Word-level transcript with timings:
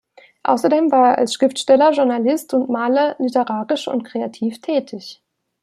Außerdem 0.41 0.91
war 0.91 1.11
er 1.11 1.17
als 1.19 1.35
Schriftsteller, 1.35 1.91
Journalist 1.91 2.55
und 2.55 2.71
Maler 2.71 3.15
literarisch 3.19 3.87
und 3.87 4.01
kreativ 4.01 4.59
tätig. 4.59 5.21